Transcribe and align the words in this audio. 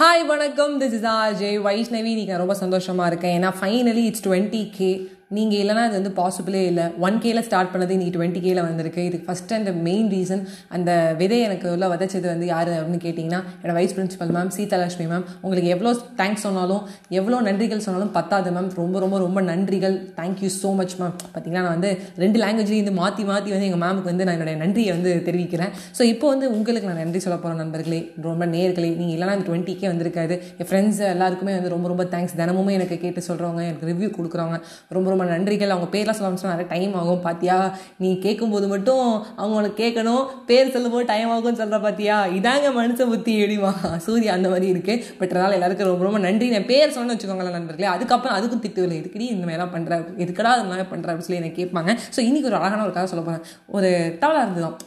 Hi 0.00 0.22
வணக்கம். 0.26 0.80
This 0.80 0.92
is 0.96 1.06
Ajay 1.12 1.56
Vaishnavi. 1.64 2.12
நீங்கள் 2.18 2.36
ரொம்ப 2.36 2.54
சந்தோஷமாக 2.54 3.08
இருக்கேன். 3.10 3.34
ஏன்னா 3.38 3.50
ஃபைனலி 3.60 4.04
இட்ஸ் 4.10 4.28
டுவெண்ட்டி 4.28 4.60
கே 4.76 4.88
நீங்கள் 5.36 5.60
இல்லைனா 5.62 5.82
அது 5.88 5.94
வந்து 5.98 6.12
பாசிபிளே 6.18 6.60
இல்லை. 6.70 6.84
ஒன் 7.06 7.16
கேல 7.24 7.40
ஸ்டார்ட் 7.48 7.70
பண்ணது 7.72 7.96
நீ 8.00 8.06
டுவெண்ட்டி 8.14 8.40
கேல 8.46 8.62
வந்திருக்கு. 8.68 9.02
இதுக்கு 9.08 9.26
ஃபஸ்ட் 9.28 9.52
அண்ட் 9.56 9.68
மெயின் 9.88 10.08
ரீசன் 10.14 10.42
அந்த 10.76 10.90
விதை 11.20 11.38
எனக்கு 11.48 11.66
உள்ள 11.74 11.88
விதைச்சது 11.92 12.26
வந்து 12.32 12.46
யார் 12.52 12.70
அப்படின்னு 12.78 13.02
கேட்டிங்கன்னா 13.04 13.40
என்னோட 13.60 13.74
vice 13.78 13.94
principal 13.98 14.32
ma'am 14.36 14.50
Seethalakshmi 14.56 15.06
ma'am 15.12 15.26
உங்களுக்கு 15.44 15.70
எவ்வளோ 15.74 15.92
தேங்க்ஸ் 16.20 16.44
சொன்னாலும் 16.46 16.82
எவ்வளோ 17.18 17.38
நன்றிகள் 17.48 17.84
சொன்னாலும் 17.86 18.12
பத்தாது 18.18 18.52
மேம் 18.56 18.70
ரொம்ப 18.80 18.98
ரொம்ப 19.04 19.18
ரொம்ப 19.24 19.42
நன்றிகள். 19.50 19.96
தேங்க்யூ 20.18 20.50
ஸோ 20.60 20.72
மச் 20.80 20.96
மேம் 21.02 21.14
பார்த்தீங்கன்னா 21.20 21.62
நான் 21.66 21.74
வந்து 21.76 21.92
ரெண்டு 22.24 22.40
லாங்குவேஜ்லேயும் 22.44 22.84
வந்து 22.84 22.96
மாற்றி 23.00 23.24
மாற்றி 23.30 23.54
வந்து 23.56 23.68
எங்கள் 23.68 23.82
மேமுக்கு 23.84 24.10
வந்து 24.12 24.26
நான் 24.28 24.36
என்னுடைய 24.38 24.56
நன்றியை 24.64 24.92
வந்து 24.96 25.12
தெரிவிக்கிறேன். 25.28 25.72
ஸோ 25.98 26.02
இப்போ 26.12 26.26
வந்து 26.34 26.48
உங்களுக்கு 26.56 26.90
நான் 26.90 27.00
நன்றி 27.04 27.22
சொல்ல 27.26 27.38
போகிறேன் 27.38 27.62
நண்பர்களே. 27.64 28.00
ரொம்ப 28.28 28.42
நேர்களே. 28.56 28.92
நீங்கள் 29.00 29.16
இல்லைனா 29.18 29.36
அந்த 29.36 29.48
டுவெண்ட்டிக்கே 29.50 29.88
வந்திருக்காது. 29.92 30.34
என் 30.60 30.70
ஃப்ரெண்ட்ஸ் 30.72 31.00
எல்லாருக்குமே 31.14 31.54
வந்து 31.60 31.74
ரொம்ப 31.76 31.88
ரொம்ப 31.94 32.06
தேங்க்ஸ் 32.16 32.36
தினமுமே 32.42 32.74
எனக்கு 32.80 32.98
கேட்டு 33.06 33.28
சொல்கிறவங்க 33.30 33.64
எனக்கு 33.70 33.90
ரிவ்யூ 33.92 34.10
கொடுக்குறவங்க 34.18 34.60
ரொம்ப 34.96 35.06
ரொம்ப 35.10 35.18
ரொம்ப 35.20 35.32
நன்றிகள். 35.32 35.72
அவங்க 35.74 35.88
பேர்லாம் 35.94 36.18
சொல்ல 36.18 36.52
நிறைய 36.54 36.66
டைம் 36.72 36.92
ஆகும். 37.00 37.22
பார்த்தியா 37.26 37.56
நீ 38.02 38.08
கேட்கும்போது 38.24 38.66
மட்டும் 38.72 39.06
அவங்க 39.40 39.54
உனக்கு 39.60 39.78
கேட்கணும். 39.84 40.22
பேர் 40.48 40.72
சொல்லும்போது 40.74 41.04
டைம் 41.12 41.30
ஆகும்னு 41.34 41.60
சொல்கிற 41.62 41.78
பார்த்தியா 41.86 42.16
இதாங்க 42.38 42.68
மனுஷ 42.78 43.08
புத்தி 43.12 43.32
எடிமா 43.44 43.70
சூர்யா 44.06 44.32
அந்த 44.38 44.48
மாதிரி 44.52 44.66
இருக்குது 44.74 45.02
பட் 45.18 45.32
அதனால் 45.34 45.56
எல்லாருக்கும் 45.58 45.90
ரொம்ப 45.92 46.06
ரொம்ப 46.08 46.20
நன்றி. 46.26 46.48
நான் 46.54 46.68
பேர் 46.72 46.94
சொன்னு 46.96 47.14
வச்சுக்கோங்களேன் 47.14 47.58
நண்பர்களே. 47.58 47.88
அதுக்கப்புறம் 47.96 48.36
அதுக்கும் 48.38 48.64
திட்டு 48.64 48.88
எதுக்கடி 49.00 49.26
இந்த 49.34 49.44
மாதிரிலாம் 49.48 49.74
பண்ணுற 49.76 49.98
எதுக்கடா 50.24 50.52
அது 50.56 50.70
மாதிரி 50.70 50.86
பண்ணுற 50.94 51.10
அப்படின்னு 51.12 51.28
சொல்லி 51.28 51.40
என்னை 51.42 51.52
கேட்பாங்க. 51.60 51.90
ஸோ 52.16 52.22
இன்றைக்கி 52.28 52.50
ஒரு 52.52 52.58
அழகான 52.60 52.84
ஒரு 52.86 52.94
கதை 52.96 53.06
சொல்ல 53.12 53.24
போகிறேன் 53.28 53.46
ஒரு 53.76 53.90
தவளை 54.24 54.40
இருந்துதான் 54.44 54.78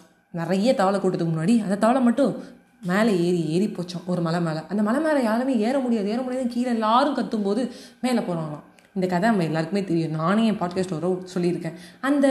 நிறைய 0.42 0.70
தவளை 0.82 1.00
கூட்டத்துக்கு 1.00 1.34
முன்னாடி 1.36 1.56
அந்த 1.66 1.78
தவளை 1.86 2.02
மட்டும் 2.10 2.34
மேலே 2.92 3.12
ஏறி 3.26 3.42
ஏறி 3.56 3.68
போச்சோம். 3.76 4.06
ஒரு 4.12 4.22
மலை 4.26 4.40
மேலே. 4.48 4.62
அந்த 4.72 4.82
மலை 4.88 5.00
மேலே 5.06 5.20
யாருமே 5.30 5.54
ஏற 5.68 5.76
முடியாது. 5.84 6.08
ஏற 6.14 6.22
முடியாது 6.26 6.54
கீழே 6.56 6.70
எல்லாரும் 6.78 7.18
கத்தும்போது 7.18 7.62
மேலே 8.06 8.22
போகிறாங்களாம் 8.28 8.66
இந்த 8.96 9.08
கதை 9.08 9.30
நம்ம 9.30 9.44
எல்லாருக்குமே 9.44 9.84
தெரியும். 9.84 10.12
நானே 10.12 10.46
என் 10.46 10.60
பாட்காஸ்ட் 10.60 10.94
ஒரு 10.94 11.28
சொல்லியிருக்கேன். 11.34 11.74
அந்த 12.02 12.28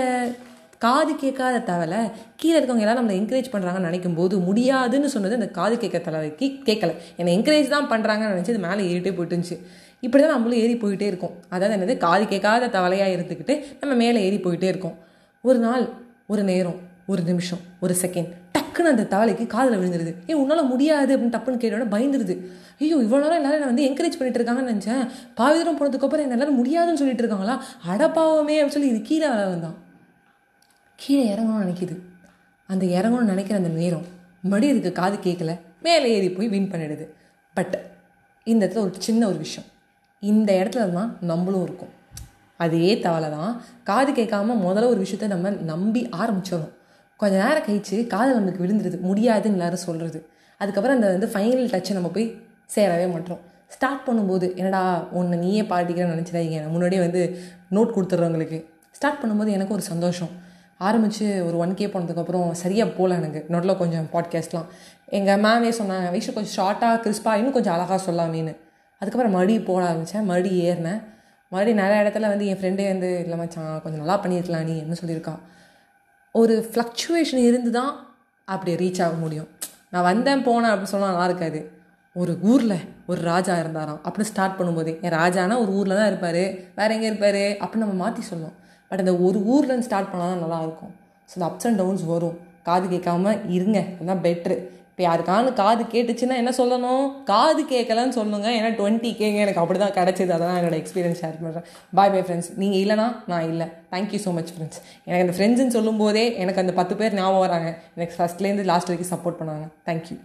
காது 0.78 1.16
கேட்காத 1.16 1.60
தவளை 1.60 1.98
கீழே 2.36 2.60
இருக்கவங்க 2.60 2.78
எல்லாரும் 2.78 3.08
நம்மளை 3.08 3.12
என்கரேஜ் 3.12 3.50
பண்ணுறாங்கன்னு 3.52 3.88
நினைக்கும் 3.88 4.14
போது 4.14 4.38
முடியாதுன்னு 4.38 5.08
சொன்னது 5.08 5.34
அந்த 5.34 5.48
காது 5.48 5.78
கேட்க 5.78 5.98
தலைவைக்கு 5.98 6.46
கேட்கல. 6.66 6.94
என்னை 7.16 7.38
என்கரேஜ் 7.38 7.68
தான் 7.68 7.90
பண்ணுறாங்கன்னு 7.90 8.32
நினச்சி 8.32 8.54
அது 8.54 8.58
மேலே 8.58 8.82
ஏறிட்டே 8.92 9.12
போயிட்டுருந்துச்சு. 9.14 9.58
இப்படி 10.00 10.22
தான் 10.22 10.32
நம்மளும் 10.32 10.58
ஏறி 10.58 10.74
போயிட்டே 10.74 11.00
இருக்கும். 11.00 11.34
அதாவது 11.48 11.74
என்னது? 11.76 11.96
காது 11.96 12.28
கேட்காத 12.28 12.78
தவளையாக 12.78 13.14
இருந்துக்கிட்டு 13.16 13.64
நம்ம 13.80 13.94
மேலே 13.94 14.24
ஏறி 14.24 14.36
போயிட்டே 14.36 14.62
இருக்கோம். 14.62 14.98
ஒரு 15.42 15.58
நாள் 15.58 15.88
ஒரு 16.26 16.42
நேரம் 16.42 16.78
ஒரு 17.06 17.22
நிமிஷம் 17.22 17.58
ஒரு 17.80 17.94
செகண்ட் 18.02 18.40
டக்குன்னு 18.72 18.92
அந்த 18.92 19.06
தவளைக்கு 19.16 19.46
காதில் 19.46 19.78
விழுந்துருது. 19.78 20.16
ஏன் 20.26 20.36
உன்னால் 20.36 20.66
முடியாது 20.66 21.16
அப்படின்னு 21.16 21.34
டப்புன்னு 21.36 21.62
கேட்டோட 21.62 21.84
பயந்துருது. 21.94 22.34
ஐயோ 22.78 22.96
இவ்வளோ 22.96 23.20
நேரம் 23.22 23.38
எல்லாரும் 23.38 23.64
வந்து 23.64 23.84
என்கரேஜ் 23.88 24.18
பண்ணிட்டு 24.18 24.38
இருக்காங்கன்னு 24.38 24.72
நினச்சேன். 24.72 25.08
பாதி 25.34 25.58
தூரம் 25.58 25.78
போனதுக்கப்புறம் 25.78 26.24
என்ன 26.24 26.32
எல்லாரும் 26.32 26.54
முடியாதுன்னு 26.54 26.98
சொல்லிட்டு 26.98 27.22
இருக்காங்களா? 27.22 27.64
அடப்பாவமே 27.88 28.56
அப்படின்னு 28.56 28.76
சொல்லி 28.76 28.88
இது 28.88 29.02
கீழே 29.02 29.28
வளர்ந்தான் 29.28 29.76
கீழே 30.96 31.34
இறங்கணும்னு 31.34 31.64
நினைக்கிது. 31.64 31.94
அந்த 32.66 32.86
இறங்கணும்னு 32.86 33.32
நினைக்கிற 33.34 33.58
அந்த 33.58 33.68
நேரம் 33.68 34.04
மடி 34.42 34.66
இதுக்கு 34.66 34.92
காது 34.92 35.16
கேட்கல. 35.16 35.58
மேலே 35.82 36.14
ஏறி 36.14 36.30
போய் 36.30 36.48
வின் 36.48 36.70
பண்ணிடுது. 36.70 37.06
பட் 37.54 37.90
இந்த 38.44 38.66
இடத்துல 38.66 38.78
ஒரு 38.78 38.94
சின்ன 38.98 39.26
ஒரு 39.26 39.36
விஷயம். 39.36 39.70
இந்த 40.20 40.52
இடத்துல 40.52 40.92
தான் 40.92 41.16
நம்மளும் 41.20 41.62
இருக்கும். 41.62 41.92
அதே 42.56 43.00
தவளை 43.00 43.30
தான். 43.30 43.62
காது 43.84 44.12
கேட்காம 44.12 44.56
முதல்ல 44.66 44.86
ஒரு 44.86 45.00
விஷயத்த 45.02 45.26
நம்ம 45.26 45.50
நம்பி 45.50 46.08
ஆரம்பிச்சிடணும் 46.16 46.72
கொஞ்ச 47.20 47.34
நேரம் 47.44 47.66
கழிச்சு 47.66 47.96
காது 48.06 48.30
நம்மளுக்கு 48.38 48.62
விழுந்துருது. 48.64 49.00
முடியாதுன்னு 49.00 49.56
எல்லாரும் 49.58 49.84
சொல்கிறது 49.88 50.20
அதுக்கப்புறம் 50.60 50.96
அந்த 50.96 51.08
வந்து 51.14 51.28
ஃபைனல் 51.34 51.72
டச்சை 51.72 51.92
நம்ம 51.92 52.08
போய் 52.08 52.26
சேரவே 52.74 53.06
மாட்டோம். 53.12 53.40
ஸ்டார்ட் 53.68 54.06
பண்ணும்போது 54.06 54.46
என்னடா 54.56 54.82
ஒன்று 55.12 55.36
நீயே 55.36 55.62
பாட்டிக்கிறேன்னு 55.62 56.14
நினச்சிடாதீங்க. 56.14 56.58
நான் 56.62 56.74
முன்னாடியே 56.76 57.00
வந்து 57.00 57.22
நோட் 57.70 57.94
கொடுத்துட்றவங்களுக்கு. 57.96 58.58
ஸ்டார்ட் 58.92 59.20
பண்ணும்போது 59.22 59.50
எனக்கு 59.56 59.72
ஒரு 59.72 59.82
சந்தோஷம். 59.82 60.32
ஆரம்பித்து 60.78 61.26
ஒரு 61.46 61.56
ஒன் 61.56 61.74
கே 61.74 61.86
போனதுக்கப்புறம் 61.86 62.50
சரியாக 62.62 62.90
போகல 62.90 63.16
எனக்கு. 63.20 63.40
நோட்டில் 63.52 63.80
கொஞ்சம் 63.82 64.06
பாட்காஸ்ட்லாம் 64.12 64.68
எங்கள் 65.18 65.40
மேமே 65.40 65.70
சொன்னாங்க 65.78 66.08
வயசு 66.10 66.32
கொஞ்சம் 66.32 66.54
ஷார்ட்டாக 66.58 67.00
கிறிஸ்பாக 67.04 67.40
இன்னும் 67.40 67.52
கொஞ்சம் 67.52 67.74
அழகாக 67.74 67.98
சொல்லாமேன்னு. 68.08 68.54
அதுக்கப்புறம் 69.00 69.34
மறுபடி 69.36 69.60
போட 69.60 69.82
ஆரம்பித்தேன் 69.84 70.24
மறுபடி 70.24 70.52
ஏறினேன். 70.68 71.00
மறுபடியும் 71.52 71.80
நிறைய 71.82 72.02
இடத்துல 72.02 72.28
வந்து 72.32 72.46
என் 72.46 72.60
ஃப்ரெண்டே 72.60 72.86
வந்து 72.92 73.08
இல்லை 73.24 73.38
மச்சான் 73.38 73.72
கொஞ்சம் 73.82 74.02
நல்லா 74.02 74.16
பண்ணியிருக்கலாம் 74.24 74.66
நீ 74.70 74.74
என்ன 74.78 74.94
சொல்லியிருக்கா. 75.02 75.34
ஒரு 76.40 76.54
ஃப்ளக்சுவேஷன் 76.70 77.42
இருந்து 77.48 77.70
தான் 77.78 77.92
அப்படி 78.48 78.72
ரீச் 78.82 79.00
ஆக 79.06 79.14
முடியும். 79.24 79.48
நான் 79.92 80.06
வந்தேன் 80.10 80.44
போனேன் 80.48 80.70
அப்படின்னு 80.72 80.94
சொன்னால் 80.94 81.12
நல்லா 81.14 81.28
இருக்காது. 81.30 81.60
ஒரு 82.16 82.32
ஊரில் 82.50 82.78
ஒரு 83.10 83.20
ராஜா 83.30 83.54
இருந்தாராம். 83.62 84.00
அப்படின்னு 84.04 84.30
ஸ்டார்ட் 84.30 84.56
பண்ணும்போதே 84.58 84.92
என் 85.04 85.16
ராஜானா 85.20 85.54
ஒரு 85.64 85.72
ஊரில் 85.78 85.98
தான் 85.98 86.10
இருப்பார். 86.12 86.42
வேறு 86.78 86.94
எங்கே 86.96 87.08
இருப்பார்? 87.10 87.42
அப்படின்னு 87.62 87.84
நம்ம 87.84 87.98
மாற்றி 88.04 88.22
சொல்லணும் 88.30 88.56
பட் 88.90 89.02
அந்த 89.02 89.14
ஒரு 89.26 89.38
ஊர்லேருந்து 89.52 89.88
ஸ்டார்ட் 89.88 90.10
பண்ணால் 90.12 90.32
தான் 90.32 90.42
நல்லாயிருக்கும் 90.44 90.92
ஸோ 91.28 91.34
அந்த 91.36 91.46
அப்ஸ் 91.50 91.66
அண்ட் 91.68 91.80
டவுன்ஸ் 91.82 92.04
வரும். 92.12 92.38
காது 92.68 92.86
கேட்காம 92.94 93.34
இருங்க 93.56 93.78
அதுதான் 93.96 94.24
பெட்ரு 94.28 94.56
இப்போ 94.92 95.02
யாருக்கானு 95.06 95.50
காது 95.60 95.82
கேட்டுச்சுன்னா 95.92 96.36
என்ன 96.40 96.50
சொல்லணும்? 96.58 97.04
காது 97.30 97.62
கேட்கலன்னு 97.70 98.16
சொல்லுங்கள் 98.16 98.56
ஏன்னா 98.56 98.70
டுவெண்ட்டி 98.80 99.10
கேங்க 99.20 99.38
எனக்கு 99.44 99.62
அப்படி 99.62 99.78
தான் 99.82 99.94
கிடச்சிது. 99.98 100.32
அதான் 100.36 100.58
என்னோடய 100.58 100.80
எக்ஸ்பீரியன்ஸ் 100.82 101.20
ஷேர் 101.22 101.38
பண்ணுறேன் 101.44 101.66
பாய் 101.98 102.12
பை 102.14 102.20
ஃப்ரெண்ட்ஸ் 102.26 102.50
நீங்கள் 102.62 102.80
இல்லைனா 102.82 103.06
நான் 103.32 103.48
இல்லை. 103.52 103.66
தேங்க்யூ 103.94 104.20
ஸோ 104.26 104.32
மச் 104.38 104.52
ஃப்ரெண்ட்ஸ் 104.56 104.80
எனக்கு 105.06 105.24
அந்த 105.26 105.36
ஃப்ரெண்ட்ஸுன்னு 105.38 105.76
சொல்லும்போதே 105.78 106.24
எனக்கு 106.42 106.62
அந்த 106.64 106.74
பத்து 106.80 106.96
பேர் 107.00 107.16
ஞாபகம் 107.20 107.44
வராங்க. 107.46 107.70
எனக்கு 107.96 108.16
ஃபஸ்ட்லேருந்து 108.18 108.68
லாஸ்ட் 108.72 108.90
வரைக்கும் 108.90 109.12
சப்போர்ட் 109.14 109.40
பண்ணாங்க. 109.40 109.66
தேங்க்யூ 109.88 110.18